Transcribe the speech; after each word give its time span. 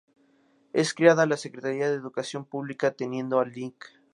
Es 0.73 0.95
creada 0.95 1.27
la 1.27 1.37
Secretaría 1.37 1.87
de 1.87 1.95
Educación 1.95 2.43
Pública, 2.45 2.89
teniendo 2.89 3.39
al 3.39 3.51
Lic. 3.51 3.99